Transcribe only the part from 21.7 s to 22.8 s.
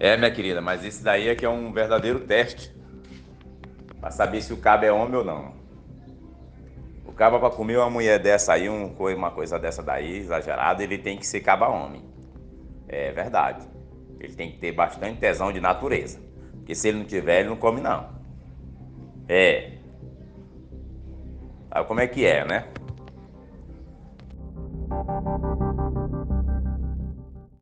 Sabe como é que é, né?